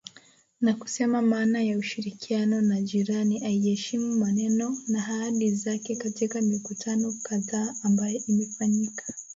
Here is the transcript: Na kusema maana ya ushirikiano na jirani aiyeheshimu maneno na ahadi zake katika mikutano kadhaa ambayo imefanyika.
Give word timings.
Na 0.61 0.73
kusema 0.73 1.21
maana 1.21 1.61
ya 1.63 1.77
ushirikiano 1.77 2.61
na 2.61 2.81
jirani 2.81 3.45
aiyeheshimu 3.45 4.15
maneno 4.19 4.77
na 4.87 4.99
ahadi 4.99 5.51
zake 5.55 5.95
katika 5.95 6.41
mikutano 6.41 7.13
kadhaa 7.23 7.75
ambayo 7.83 8.21
imefanyika. 8.27 9.13